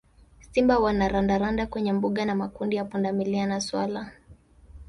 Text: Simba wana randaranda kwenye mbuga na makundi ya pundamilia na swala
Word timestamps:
Simba 0.51 0.79
wana 0.79 1.07
randaranda 1.07 1.67
kwenye 1.67 1.93
mbuga 1.93 2.25
na 2.25 2.35
makundi 2.35 2.75
ya 2.75 2.85
pundamilia 2.85 3.45
na 3.47 3.61
swala 3.61 4.11